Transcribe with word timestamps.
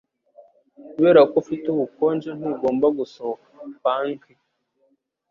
Kubera 0.93 1.21
ko 1.29 1.35
ufite 1.41 1.65
ubukonje, 1.73 2.29
ntugomba 2.37 2.87
gusohoka. 2.97 3.49
(Fanki) 3.81 4.33